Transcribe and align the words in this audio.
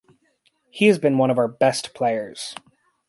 He 0.71 0.87
has 0.87 0.97
been 0.97 1.19
one 1.19 1.29
of 1.29 1.37
our 1.37 1.47
best 1.47 1.93
players. 1.93 2.55